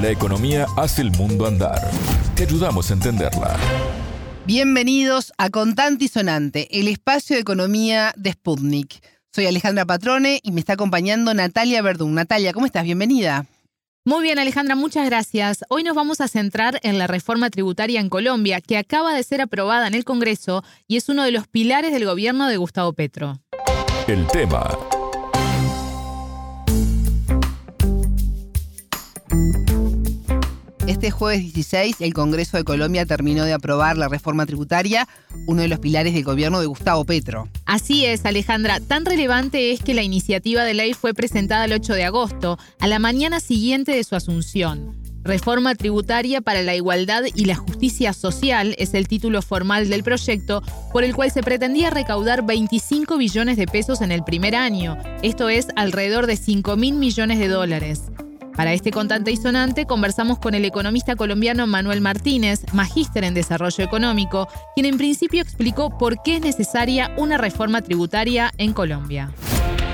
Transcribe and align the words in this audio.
La 0.00 0.10
economía 0.10 0.66
hace 0.76 1.02
el 1.02 1.10
mundo 1.10 1.44
andar. 1.44 1.90
Te 2.36 2.44
ayudamos 2.44 2.88
a 2.88 2.94
entenderla. 2.94 3.56
Bienvenidos 4.46 5.32
a 5.38 5.50
Contante 5.50 6.04
y 6.04 6.08
Sonante, 6.08 6.68
el 6.78 6.86
espacio 6.86 7.34
de 7.34 7.42
economía 7.42 8.12
de 8.16 8.30
Sputnik. 8.30 9.02
Soy 9.34 9.46
Alejandra 9.46 9.86
Patrone 9.86 10.38
y 10.44 10.52
me 10.52 10.60
está 10.60 10.74
acompañando 10.74 11.34
Natalia 11.34 11.82
Verdún. 11.82 12.14
Natalia, 12.14 12.52
¿cómo 12.52 12.66
estás? 12.66 12.84
Bienvenida. 12.84 13.46
Muy 14.04 14.22
bien, 14.22 14.38
Alejandra, 14.38 14.76
muchas 14.76 15.04
gracias. 15.04 15.64
Hoy 15.68 15.82
nos 15.82 15.96
vamos 15.96 16.20
a 16.20 16.28
centrar 16.28 16.78
en 16.84 16.96
la 16.96 17.08
reforma 17.08 17.50
tributaria 17.50 17.98
en 17.98 18.08
Colombia, 18.08 18.60
que 18.60 18.78
acaba 18.78 19.14
de 19.14 19.24
ser 19.24 19.40
aprobada 19.40 19.88
en 19.88 19.94
el 19.94 20.04
Congreso 20.04 20.62
y 20.86 20.96
es 20.96 21.08
uno 21.08 21.24
de 21.24 21.32
los 21.32 21.48
pilares 21.48 21.92
del 21.92 22.04
gobierno 22.04 22.46
de 22.46 22.56
Gustavo 22.56 22.92
Petro. 22.92 23.40
El 24.06 24.28
tema 24.28 24.70
Este 30.98 31.12
jueves 31.12 31.42
16, 31.42 32.00
el 32.00 32.12
Congreso 32.12 32.56
de 32.56 32.64
Colombia 32.64 33.06
terminó 33.06 33.44
de 33.44 33.52
aprobar 33.52 33.96
la 33.96 34.08
reforma 34.08 34.46
tributaria, 34.46 35.06
uno 35.46 35.62
de 35.62 35.68
los 35.68 35.78
pilares 35.78 36.12
del 36.12 36.24
gobierno 36.24 36.58
de 36.58 36.66
Gustavo 36.66 37.04
Petro. 37.04 37.48
Así 37.66 38.04
es, 38.04 38.24
Alejandra. 38.24 38.80
Tan 38.80 39.04
relevante 39.04 39.70
es 39.70 39.80
que 39.80 39.94
la 39.94 40.02
iniciativa 40.02 40.64
de 40.64 40.74
ley 40.74 40.94
fue 40.94 41.14
presentada 41.14 41.66
el 41.66 41.72
8 41.72 41.94
de 41.94 42.02
agosto, 42.02 42.58
a 42.80 42.88
la 42.88 42.98
mañana 42.98 43.38
siguiente 43.38 43.92
de 43.92 44.02
su 44.02 44.16
asunción. 44.16 44.96
Reforma 45.22 45.76
tributaria 45.76 46.40
para 46.40 46.62
la 46.62 46.74
igualdad 46.74 47.22
y 47.32 47.44
la 47.44 47.54
justicia 47.54 48.12
social 48.12 48.74
es 48.76 48.92
el 48.94 49.06
título 49.06 49.40
formal 49.40 49.88
del 49.88 50.02
proyecto, 50.02 50.64
por 50.92 51.04
el 51.04 51.14
cual 51.14 51.30
se 51.30 51.44
pretendía 51.44 51.90
recaudar 51.90 52.44
25 52.44 53.18
billones 53.18 53.56
de 53.56 53.68
pesos 53.68 54.00
en 54.00 54.10
el 54.10 54.24
primer 54.24 54.56
año, 54.56 54.98
esto 55.22 55.48
es 55.48 55.68
alrededor 55.76 56.26
de 56.26 56.36
5 56.36 56.76
mil 56.76 56.96
millones 56.96 57.38
de 57.38 57.46
dólares. 57.46 58.02
Para 58.58 58.72
este 58.72 58.90
contante 58.90 59.30
y 59.30 59.36
sonante 59.36 59.86
conversamos 59.86 60.40
con 60.40 60.52
el 60.52 60.64
economista 60.64 61.14
colombiano 61.14 61.68
Manuel 61.68 62.00
Martínez, 62.00 62.66
magíster 62.74 63.22
en 63.22 63.32
desarrollo 63.32 63.84
económico, 63.84 64.48
quien 64.74 64.86
en 64.86 64.98
principio 64.98 65.40
explicó 65.40 65.96
por 65.96 66.20
qué 66.24 66.38
es 66.38 66.42
necesaria 66.42 67.14
una 67.16 67.38
reforma 67.38 67.82
tributaria 67.82 68.50
en 68.58 68.72
Colombia. 68.72 69.28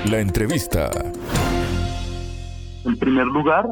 La 0.09 0.19
entrevista. 0.19 0.89
En 2.85 2.97
primer 2.97 3.27
lugar, 3.27 3.67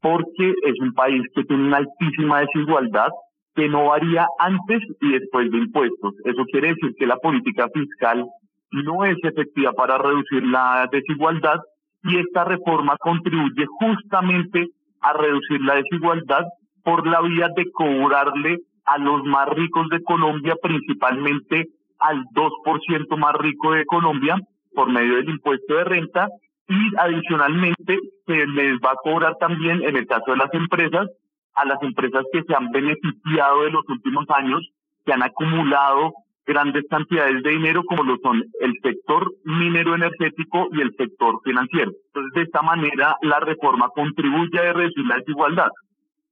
porque 0.00 0.50
es 0.66 0.74
un 0.80 0.92
país 0.94 1.22
que 1.36 1.44
tiene 1.44 1.68
una 1.68 1.76
altísima 1.76 2.40
desigualdad 2.40 3.10
que 3.54 3.68
no 3.68 3.84
varía 3.84 4.26
antes 4.40 4.80
y 5.00 5.12
después 5.12 5.48
de 5.52 5.58
impuestos. 5.58 6.14
Eso 6.24 6.44
quiere 6.50 6.74
decir 6.74 6.92
que 6.98 7.06
la 7.06 7.18
política 7.18 7.68
fiscal 7.72 8.26
no 8.72 9.04
es 9.04 9.16
efectiva 9.22 9.72
para 9.74 9.96
reducir 9.96 10.42
la 10.42 10.88
desigualdad 10.90 11.60
y 12.08 12.18
esta 12.18 12.44
reforma 12.44 12.96
contribuye 12.98 13.66
justamente 13.66 14.68
a 15.00 15.12
reducir 15.12 15.60
la 15.60 15.76
desigualdad 15.76 16.44
por 16.82 17.06
la 17.06 17.20
vía 17.20 17.48
de 17.54 17.70
cobrarle 17.70 18.58
a 18.86 18.98
los 18.98 19.22
más 19.24 19.48
ricos 19.50 19.88
de 19.90 20.02
Colombia, 20.02 20.56
principalmente 20.60 21.66
al 21.98 22.24
2% 22.32 23.16
más 23.18 23.34
rico 23.34 23.72
de 23.72 23.84
Colombia, 23.84 24.36
por 24.74 24.90
medio 24.90 25.16
del 25.16 25.28
impuesto 25.28 25.74
de 25.74 25.84
renta, 25.84 26.28
y 26.68 26.96
adicionalmente 26.98 27.98
se 28.26 28.46
les 28.46 28.74
va 28.76 28.92
a 28.92 29.02
cobrar 29.02 29.36
también, 29.38 29.82
en 29.82 29.96
el 29.96 30.06
caso 30.06 30.30
de 30.30 30.38
las 30.38 30.52
empresas, 30.54 31.08
a 31.54 31.64
las 31.66 31.82
empresas 31.82 32.24
que 32.32 32.42
se 32.42 32.54
han 32.54 32.70
beneficiado 32.70 33.62
de 33.62 33.70
los 33.70 33.86
últimos 33.88 34.24
años, 34.30 34.66
que 35.04 35.12
han 35.12 35.22
acumulado 35.22 36.12
grandes 36.48 36.82
cantidades 36.88 37.42
de 37.42 37.50
dinero 37.50 37.82
como 37.84 38.02
lo 38.02 38.16
son 38.22 38.42
el 38.60 38.72
sector 38.82 39.30
minero 39.44 39.94
energético 39.94 40.68
y 40.72 40.80
el 40.80 40.94
sector 40.96 41.38
financiero. 41.44 41.92
Entonces, 42.06 42.32
de 42.34 42.42
esta 42.42 42.62
manera, 42.62 43.16
la 43.20 43.38
reforma 43.38 43.90
contribuye 43.94 44.58
a 44.58 44.72
reducir 44.72 45.04
la 45.06 45.16
desigualdad. 45.18 45.68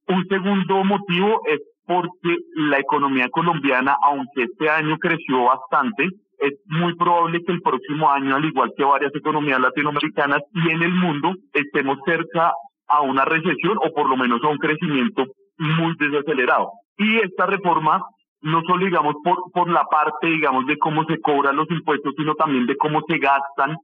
Un 0.08 0.24
segundo 0.26 0.82
motivo 0.84 1.42
es 1.46 1.60
porque 1.86 2.36
la 2.54 2.78
economía 2.78 3.28
colombiana, 3.28 3.94
aunque 4.02 4.44
este 4.44 4.70
año 4.70 4.96
creció 4.98 5.44
bastante, 5.44 6.08
es 6.38 6.54
muy 6.66 6.96
probable 6.96 7.42
que 7.44 7.52
el 7.52 7.60
próximo 7.60 8.10
año, 8.10 8.36
al 8.36 8.44
igual 8.44 8.72
que 8.76 8.84
varias 8.84 9.14
economías 9.14 9.60
latinoamericanas 9.60 10.40
y 10.54 10.70
en 10.70 10.82
el 10.82 10.92
mundo, 10.92 11.34
estemos 11.52 11.98
cerca 12.06 12.52
a 12.88 13.02
una 13.02 13.24
recesión 13.26 13.76
o 13.84 13.92
por 13.92 14.08
lo 14.08 14.16
menos 14.16 14.42
a 14.42 14.48
un 14.48 14.58
crecimiento 14.58 15.24
muy 15.58 15.94
desacelerado. 15.98 16.70
Y 16.98 17.16
esta 17.16 17.46
reforma 17.46 18.02
no 18.46 18.62
solo 18.62 18.84
digamos 18.84 19.16
por, 19.24 19.50
por 19.52 19.68
la 19.68 19.84
parte 19.84 20.28
digamos 20.28 20.66
de 20.66 20.78
cómo 20.78 21.04
se 21.04 21.20
cobran 21.20 21.56
los 21.56 21.70
impuestos, 21.70 22.14
sino 22.16 22.34
también 22.34 22.66
de 22.66 22.76
cómo 22.76 23.02
se 23.08 23.18
gastan, 23.18 23.76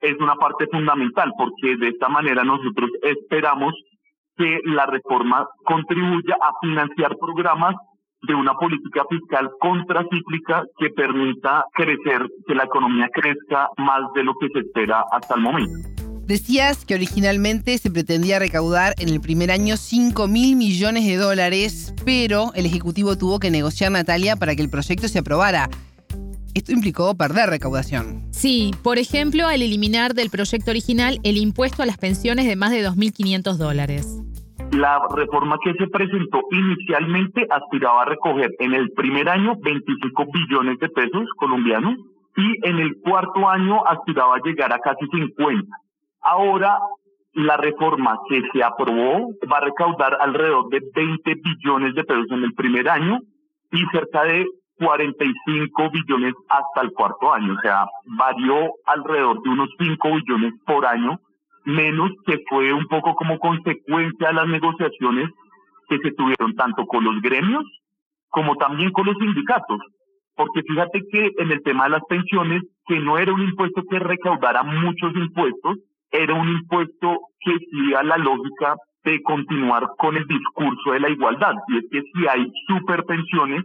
es 0.00 0.16
una 0.20 0.36
parte 0.36 0.66
fundamental, 0.68 1.32
porque 1.36 1.76
de 1.76 1.88
esta 1.88 2.08
manera 2.08 2.44
nosotros 2.44 2.90
esperamos 3.02 3.74
que 4.36 4.60
la 4.64 4.86
reforma 4.86 5.46
contribuya 5.64 6.36
a 6.40 6.52
financiar 6.60 7.16
programas 7.16 7.74
de 8.22 8.34
una 8.34 8.54
política 8.54 9.04
fiscal 9.10 9.50
contracíclica 9.58 10.64
que 10.78 10.90
permita 10.90 11.64
crecer, 11.72 12.24
que 12.46 12.54
la 12.54 12.64
economía 12.64 13.08
crezca 13.12 13.68
más 13.78 14.02
de 14.14 14.22
lo 14.22 14.34
que 14.34 14.48
se 14.48 14.60
espera 14.60 15.04
hasta 15.10 15.34
el 15.34 15.40
momento. 15.40 16.07
Decías 16.28 16.84
que 16.84 16.94
originalmente 16.94 17.78
se 17.78 17.90
pretendía 17.90 18.38
recaudar 18.38 18.92
en 18.98 19.08
el 19.08 19.18
primer 19.18 19.50
año 19.50 19.78
5 19.78 20.28
mil 20.28 20.56
millones 20.56 21.06
de 21.06 21.16
dólares, 21.16 21.94
pero 22.04 22.52
el 22.54 22.66
Ejecutivo 22.66 23.16
tuvo 23.16 23.38
que 23.38 23.50
negociar, 23.50 23.92
Natalia, 23.92 24.36
para 24.36 24.54
que 24.54 24.60
el 24.60 24.68
proyecto 24.68 25.08
se 25.08 25.20
aprobara. 25.20 25.70
Esto 26.52 26.72
implicó 26.72 27.16
perder 27.16 27.48
recaudación. 27.48 28.26
Sí, 28.30 28.72
por 28.82 28.98
ejemplo, 28.98 29.46
al 29.46 29.62
eliminar 29.62 30.12
del 30.12 30.28
proyecto 30.28 30.70
original 30.70 31.18
el 31.22 31.38
impuesto 31.38 31.82
a 31.82 31.86
las 31.86 31.96
pensiones 31.96 32.44
de 32.44 32.56
más 32.56 32.72
de 32.72 32.86
2.500 32.86 33.56
dólares. 33.56 34.20
La 34.72 35.00
reforma 35.16 35.56
que 35.64 35.72
se 35.78 35.86
presentó 35.86 36.42
inicialmente 36.52 37.46
aspiraba 37.48 38.02
a 38.02 38.04
recoger 38.04 38.50
en 38.58 38.74
el 38.74 38.90
primer 38.90 39.30
año 39.30 39.56
25 39.62 40.26
billones 40.30 40.78
de 40.78 40.90
pesos 40.90 41.24
colombianos 41.38 41.94
y 42.36 42.68
en 42.68 42.80
el 42.80 43.00
cuarto 43.00 43.48
año 43.48 43.82
aspiraba 43.86 44.34
a 44.34 44.40
llegar 44.44 44.74
a 44.74 44.78
casi 44.80 45.06
50. 45.10 45.87
Ahora, 46.20 46.78
la 47.34 47.56
reforma 47.56 48.18
que 48.28 48.42
se 48.52 48.62
aprobó 48.62 49.30
va 49.50 49.58
a 49.58 49.64
recaudar 49.64 50.16
alrededor 50.20 50.68
de 50.70 50.80
20 50.94 51.34
billones 51.34 51.94
de 51.94 52.04
pesos 52.04 52.26
en 52.30 52.44
el 52.44 52.54
primer 52.54 52.88
año 52.88 53.20
y 53.70 53.84
cerca 53.92 54.24
de 54.24 54.46
45 54.78 55.90
billones 55.90 56.34
hasta 56.48 56.82
el 56.82 56.92
cuarto 56.92 57.32
año. 57.32 57.54
O 57.54 57.60
sea, 57.60 57.86
varió 58.16 58.72
alrededor 58.86 59.42
de 59.42 59.50
unos 59.50 59.68
5 59.78 60.08
billones 60.16 60.54
por 60.66 60.86
año, 60.86 61.20
menos 61.64 62.10
que 62.26 62.38
fue 62.48 62.72
un 62.72 62.86
poco 62.86 63.14
como 63.14 63.38
consecuencia 63.38 64.28
de 64.28 64.34
las 64.34 64.48
negociaciones 64.48 65.28
que 65.88 65.98
se 65.98 66.12
tuvieron 66.12 66.54
tanto 66.54 66.86
con 66.86 67.04
los 67.04 67.20
gremios 67.22 67.64
como 68.30 68.56
también 68.56 68.90
con 68.92 69.06
los 69.06 69.16
sindicatos. 69.16 69.80
Porque 70.34 70.62
fíjate 70.62 71.02
que 71.10 71.30
en 71.38 71.50
el 71.50 71.62
tema 71.62 71.84
de 71.84 71.90
las 71.90 72.04
pensiones, 72.08 72.62
que 72.86 73.00
no 73.00 73.18
era 73.18 73.32
un 73.32 73.42
impuesto 73.42 73.82
que 73.90 73.98
recaudara 73.98 74.62
muchos 74.62 75.14
impuestos, 75.16 75.78
era 76.10 76.34
un 76.34 76.48
impuesto 76.48 77.18
que 77.40 77.52
seguía 77.58 78.02
la 78.02 78.18
lógica 78.18 78.76
de 79.04 79.22
continuar 79.22 79.88
con 79.98 80.16
el 80.16 80.26
discurso 80.26 80.92
de 80.92 81.00
la 81.00 81.10
igualdad. 81.10 81.54
Y 81.68 81.78
es 81.78 81.84
que 81.90 82.02
si 82.02 82.26
hay 82.26 82.46
superpensiones, 82.66 83.64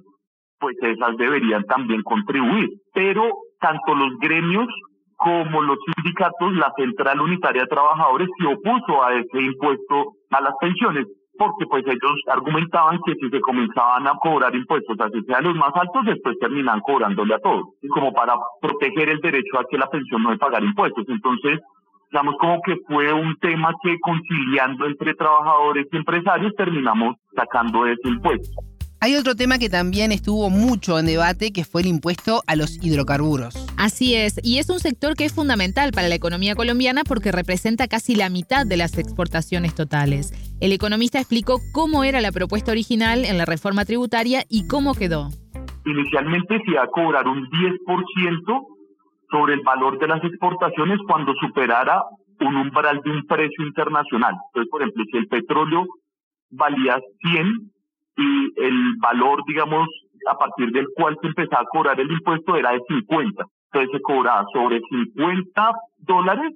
pues 0.59 0.77
esas 0.81 1.17
deberían 1.17 1.63
también 1.65 2.01
contribuir. 2.03 2.69
Pero 2.93 3.29
tanto 3.59 3.95
los 3.95 4.17
gremios 4.19 4.67
como 5.17 5.61
los 5.61 5.77
sindicatos, 5.95 6.53
la 6.53 6.73
Central 6.77 7.21
Unitaria 7.21 7.63
de 7.63 7.67
Trabajadores 7.67 8.27
se 8.37 8.47
opuso 8.47 9.03
a 9.03 9.13
ese 9.13 9.41
impuesto 9.41 10.13
a 10.31 10.41
las 10.41 10.53
pensiones, 10.59 11.05
porque 11.37 11.65
pues 11.65 11.83
ellos 11.87 12.15
argumentaban 12.27 12.99
que 13.05 13.13
si 13.15 13.29
se 13.29 13.39
comenzaban 13.39 14.05
a 14.07 14.15
cobrar 14.21 14.53
impuestos, 14.53 14.97
así 14.99 15.21
sean 15.25 15.45
los 15.45 15.55
más 15.55 15.71
altos, 15.75 16.05
después 16.05 16.37
terminan 16.39 16.81
cobrándole 16.81 17.35
a 17.35 17.39
todos, 17.39 17.63
como 17.89 18.11
para 18.11 18.35
proteger 18.61 19.09
el 19.09 19.19
derecho 19.19 19.59
a 19.59 19.65
que 19.69 19.77
la 19.77 19.87
pensión 19.87 20.23
no 20.23 20.31
de 20.31 20.37
pagar 20.37 20.63
impuestos. 20.63 21.05
Entonces, 21.07 21.59
digamos 22.13 22.35
como 22.39 22.61
que 22.61 22.75
fue 22.87 23.11
un 23.11 23.35
tema 23.41 23.73
que 23.81 23.97
conciliando 23.99 24.85
entre 24.85 25.15
trabajadores 25.15 25.87
y 25.91 25.97
empresarios 25.97 26.53
terminamos 26.55 27.15
sacando 27.35 27.87
ese 27.87 28.07
impuesto. 28.07 28.51
Hay 29.01 29.15
otro 29.15 29.35
tema 29.35 29.57
que 29.57 29.67
también 29.67 30.11
estuvo 30.11 30.49
mucho 30.51 30.97
en 30.99 31.07
debate, 31.07 31.51
que 31.51 31.65
fue 31.65 31.81
el 31.81 31.87
impuesto 31.87 32.41
a 32.45 32.55
los 32.55 32.81
hidrocarburos. 32.81 33.55
Así 33.77 34.13
es, 34.13 34.39
y 34.43 34.59
es 34.59 34.69
un 34.69 34.79
sector 34.79 35.15
que 35.15 35.25
es 35.25 35.33
fundamental 35.33 35.91
para 35.91 36.07
la 36.07 36.15
economía 36.15 36.55
colombiana 36.55 37.01
porque 37.03 37.31
representa 37.31 37.87
casi 37.87 38.15
la 38.15 38.29
mitad 38.29 38.65
de 38.65 38.77
las 38.77 38.97
exportaciones 38.99 39.73
totales. 39.73 40.31
El 40.61 40.71
economista 40.71 41.19
explicó 41.19 41.59
cómo 41.73 42.03
era 42.03 42.21
la 42.21 42.31
propuesta 42.31 42.71
original 42.71 43.25
en 43.25 43.39
la 43.39 43.45
reforma 43.45 43.85
tributaria 43.85 44.45
y 44.49 44.67
cómo 44.67 44.93
quedó. 44.93 45.29
Inicialmente 45.85 46.61
se 46.63 46.71
iba 46.71 46.83
a 46.83 46.87
cobrar 46.87 47.27
un 47.27 47.49
10% 47.49 48.72
sobre 49.33 49.55
el 49.55 49.61
valor 49.61 49.97
de 49.97 50.07
las 50.07 50.23
exportaciones 50.23 50.99
cuando 51.07 51.33
superara 51.41 52.03
un 52.39 52.55
umbral 52.55 53.01
de 53.01 53.09
un 53.09 53.25
precio 53.25 53.65
internacional. 53.65 54.35
Entonces, 54.47 54.69
por 54.69 54.81
ejemplo, 54.81 55.03
si 55.11 55.17
el 55.17 55.27
petróleo 55.27 55.85
valía 56.51 56.99
100 57.21 57.71
y 58.17 58.61
el 58.61 58.95
valor, 58.97 59.43
digamos, 59.47 59.89
a 60.29 60.37
partir 60.37 60.71
del 60.71 60.87
cual 60.95 61.17
se 61.19 61.27
empezaba 61.27 61.63
a 61.63 61.71
cobrar 61.71 61.99
el 61.99 62.11
impuesto 62.11 62.55
era 62.55 62.73
de 62.73 62.81
50. 62.87 63.43
Entonces 63.71 63.91
se 63.91 64.01
cobraba 64.01 64.45
sobre 64.53 64.81
50 64.89 65.71
dólares 65.97 66.53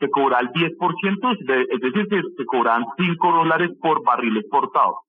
se 0.00 0.08
cobra 0.08 0.40
el 0.40 0.48
10%, 0.48 1.36
es 1.68 1.80
decir, 1.80 2.22
se 2.36 2.44
cobran 2.46 2.84
5 2.96 3.32
dólares 3.32 3.70
por 3.80 4.02
barril 4.02 4.38
exportado. 4.38 5.00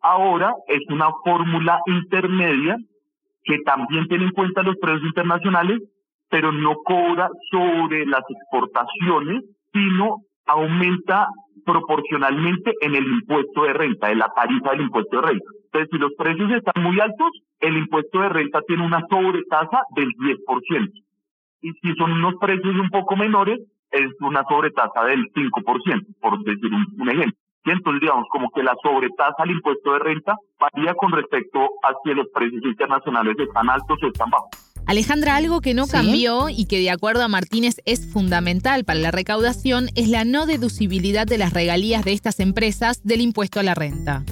Ahora 0.00 0.54
es 0.66 0.80
una 0.88 1.10
fórmula 1.22 1.80
intermedia 1.86 2.76
que 3.44 3.58
también 3.58 4.08
tiene 4.08 4.24
en 4.24 4.30
cuenta 4.32 4.62
los 4.62 4.76
precios 4.76 5.04
internacionales, 5.04 5.80
pero 6.32 6.50
no 6.50 6.76
cobra 6.82 7.28
sobre 7.50 8.06
las 8.06 8.22
exportaciones, 8.26 9.44
sino 9.70 10.22
aumenta 10.46 11.28
proporcionalmente 11.66 12.72
en 12.80 12.94
el 12.94 13.04
impuesto 13.04 13.64
de 13.64 13.74
renta, 13.74 14.10
en 14.10 14.18
la 14.18 14.32
tarifa 14.34 14.70
del 14.70 14.80
impuesto 14.80 15.16
de 15.16 15.26
renta. 15.26 15.44
Entonces, 15.66 15.90
si 15.92 15.98
los 15.98 16.12
precios 16.16 16.50
están 16.52 16.82
muy 16.82 16.98
altos, 16.98 17.28
el 17.60 17.76
impuesto 17.76 18.20
de 18.22 18.30
renta 18.30 18.62
tiene 18.66 18.82
una 18.82 19.02
sobretasa 19.10 19.82
del 19.94 20.08
10%. 20.08 20.90
Y 21.60 21.72
si 21.72 21.94
son 21.96 22.12
unos 22.12 22.36
precios 22.40 22.76
un 22.76 22.88
poco 22.88 23.14
menores, 23.14 23.60
es 23.90 24.10
una 24.20 24.42
sobretasa 24.48 25.04
del 25.04 25.26
5%, 25.34 26.16
por 26.18 26.42
decir 26.44 26.70
un, 26.72 27.08
ejemplo. 27.10 27.38
Y 27.66 27.70
entonces, 27.72 28.00
digamos, 28.00 28.24
como 28.30 28.50
que 28.52 28.62
la 28.62 28.74
sobretasa 28.82 29.36
al 29.36 29.50
impuesto 29.50 29.92
de 29.92 29.98
renta 29.98 30.34
varía 30.58 30.94
con 30.94 31.12
respecto 31.12 31.60
a 31.82 31.92
si 32.02 32.14
los 32.14 32.26
precios 32.32 32.64
internacionales 32.64 33.36
están 33.38 33.68
altos 33.68 33.98
o 34.02 34.06
están 34.06 34.30
bajos. 34.30 34.61
Alejandra, 34.86 35.36
algo 35.36 35.60
que 35.60 35.74
no 35.74 35.86
cambió 35.86 36.48
y 36.48 36.66
que 36.66 36.78
de 36.78 36.90
acuerdo 36.90 37.22
a 37.22 37.28
Martínez 37.28 37.76
es 37.86 38.12
fundamental 38.12 38.84
para 38.84 38.98
la 38.98 39.10
recaudación 39.10 39.86
es 39.96 40.08
la 40.08 40.24
no 40.24 40.44
deducibilidad 40.44 41.26
de 41.26 41.38
las 41.38 41.52
regalías 41.52 42.04
de 42.04 42.12
estas 42.12 42.40
empresas 42.40 43.02
del 43.04 43.20
impuesto 43.20 43.60
a 43.60 43.62
la 43.62 43.74
renta. 43.74 44.24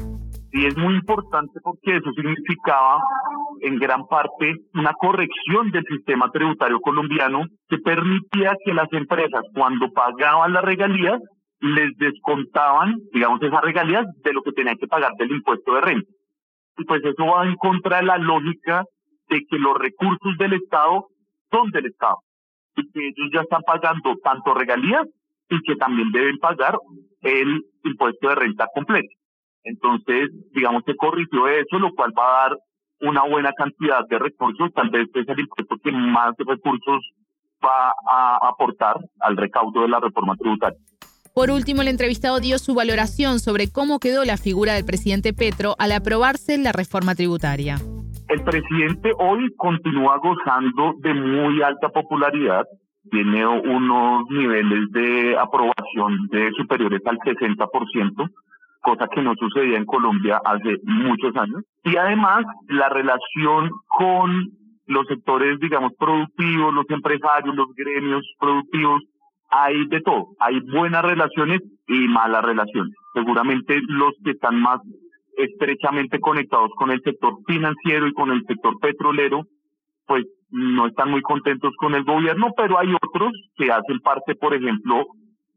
Sí, 0.52 0.66
es 0.66 0.76
muy 0.76 0.94
importante 0.94 1.60
porque 1.62 1.96
eso 1.96 2.10
significaba 2.16 3.00
en 3.60 3.78
gran 3.78 4.06
parte 4.08 4.56
una 4.74 4.92
corrección 4.94 5.70
del 5.70 5.84
sistema 5.84 6.28
tributario 6.32 6.80
colombiano 6.80 7.46
que 7.68 7.78
permitía 7.78 8.56
que 8.64 8.74
las 8.74 8.92
empresas 8.92 9.42
cuando 9.54 9.92
pagaban 9.92 10.52
las 10.52 10.64
regalías 10.64 11.20
les 11.60 11.96
descontaban, 11.98 12.96
digamos, 13.12 13.40
esas 13.42 13.62
regalías 13.62 14.04
de 14.24 14.32
lo 14.32 14.42
que 14.42 14.52
tenían 14.52 14.76
que 14.76 14.88
pagar 14.88 15.12
del 15.18 15.30
impuesto 15.30 15.74
de 15.74 15.80
renta. 15.82 16.10
Y 16.78 16.84
pues 16.84 17.04
eso 17.04 17.26
va 17.26 17.46
en 17.46 17.54
contra 17.54 17.98
de 17.98 18.06
la 18.06 18.18
lógica 18.18 18.84
de 19.30 19.46
que 19.48 19.58
los 19.58 19.78
recursos 19.78 20.36
del 20.38 20.54
Estado 20.54 21.06
son 21.50 21.70
del 21.70 21.86
Estado 21.86 22.18
y 22.76 22.90
que 22.90 23.08
ellos 23.08 23.30
ya 23.32 23.40
están 23.40 23.62
pagando 23.62 24.16
tanto 24.22 24.54
regalías 24.54 25.06
y 25.48 25.60
que 25.62 25.76
también 25.76 26.10
deben 26.12 26.38
pagar 26.38 26.78
el 27.22 27.64
impuesto 27.84 28.28
de 28.28 28.34
renta 28.34 28.66
completo. 28.74 29.08
Entonces, 29.64 30.30
digamos, 30.52 30.82
se 30.86 30.96
corrigió 30.96 31.48
eso, 31.48 31.78
lo 31.78 31.92
cual 31.94 32.12
va 32.18 32.24
a 32.28 32.48
dar 32.48 32.58
una 33.00 33.24
buena 33.24 33.52
cantidad 33.52 34.06
de 34.08 34.18
recursos, 34.18 34.72
tal 34.74 34.90
vez 34.90 35.08
es 35.14 35.28
el 35.28 35.40
impuesto 35.40 35.76
que 35.82 35.92
más 35.92 36.34
recursos 36.38 37.02
va 37.64 37.92
a 38.10 38.48
aportar 38.48 38.96
al 39.20 39.36
recaudo 39.36 39.82
de 39.82 39.88
la 39.88 40.00
reforma 40.00 40.36
tributaria. 40.36 40.78
Por 41.34 41.50
último, 41.50 41.82
el 41.82 41.88
entrevistado 41.88 42.40
dio 42.40 42.58
su 42.58 42.74
valoración 42.74 43.38
sobre 43.38 43.70
cómo 43.70 44.00
quedó 44.00 44.24
la 44.24 44.36
figura 44.36 44.74
del 44.74 44.84
presidente 44.84 45.32
Petro 45.32 45.76
al 45.78 45.92
aprobarse 45.92 46.58
la 46.58 46.72
reforma 46.72 47.14
tributaria. 47.14 47.76
El 48.30 48.44
presidente 48.44 49.12
hoy 49.18 49.52
continúa 49.56 50.18
gozando 50.18 50.94
de 51.00 51.12
muy 51.14 51.60
alta 51.62 51.88
popularidad, 51.88 52.64
tiene 53.10 53.44
unos 53.44 54.22
niveles 54.30 54.88
de 54.92 55.36
aprobación 55.36 56.28
de 56.30 56.52
superiores 56.52 57.00
al 57.06 57.18
60%, 57.18 58.30
cosa 58.82 59.08
que 59.08 59.22
no 59.22 59.34
sucedía 59.34 59.78
en 59.78 59.84
Colombia 59.84 60.40
hace 60.44 60.76
muchos 60.84 61.34
años. 61.34 61.64
Y 61.82 61.96
además, 61.96 62.44
la 62.68 62.88
relación 62.88 63.68
con 63.88 64.46
los 64.86 65.08
sectores, 65.08 65.58
digamos, 65.58 65.92
productivos, 65.98 66.72
los 66.72 66.88
empresarios, 66.88 67.56
los 67.56 67.74
gremios 67.74 68.24
productivos, 68.38 69.02
hay 69.50 69.88
de 69.88 70.02
todo. 70.02 70.28
Hay 70.38 70.60
buenas 70.72 71.04
relaciones 71.04 71.62
y 71.88 72.06
malas 72.06 72.44
relaciones. 72.44 72.94
Seguramente 73.12 73.80
los 73.88 74.12
que 74.24 74.30
están 74.30 74.60
más 74.60 74.78
estrechamente 75.44 76.20
conectados 76.20 76.70
con 76.76 76.90
el 76.90 77.00
sector 77.02 77.34
financiero 77.46 78.06
y 78.06 78.12
con 78.12 78.30
el 78.30 78.42
sector 78.46 78.78
petrolero, 78.80 79.44
pues 80.06 80.24
no 80.50 80.86
están 80.86 81.10
muy 81.10 81.22
contentos 81.22 81.72
con 81.78 81.94
el 81.94 82.04
gobierno, 82.04 82.48
pero 82.56 82.78
hay 82.78 82.88
otros 82.94 83.32
que 83.56 83.70
hacen 83.70 84.00
parte, 84.00 84.34
por 84.34 84.54
ejemplo, 84.54 85.06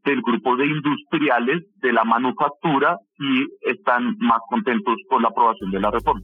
del 0.04 0.20
grupo 0.22 0.56
de 0.56 0.66
industriales 0.66 1.62
de 1.80 1.92
la 1.92 2.04
manufactura 2.04 2.98
y 3.18 3.46
están 3.68 4.16
más 4.18 4.40
contentos 4.48 4.96
con 5.08 5.22
la 5.22 5.28
aprobación 5.28 5.70
de 5.70 5.80
la 5.80 5.90
reforma. 5.90 6.22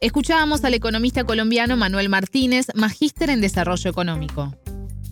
Escuchábamos 0.00 0.64
al 0.64 0.74
economista 0.74 1.24
colombiano 1.24 1.76
Manuel 1.76 2.08
Martínez, 2.08 2.68
magíster 2.74 3.28
en 3.28 3.42
desarrollo 3.42 3.90
económico. 3.90 4.54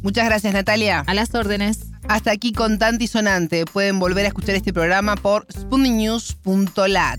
Muchas 0.02 0.26
gracias, 0.26 0.54
Natalia. 0.54 1.02
A 1.06 1.14
las 1.14 1.34
órdenes. 1.34 1.90
Hasta 2.08 2.30
aquí 2.30 2.52
Contante 2.52 3.04
y 3.04 3.06
Sonante. 3.06 3.64
Pueden 3.66 3.98
volver 3.98 4.24
a 4.24 4.28
escuchar 4.28 4.54
este 4.54 4.72
programa 4.72 5.16
por 5.16 5.46
spundinews.lat. 5.52 7.18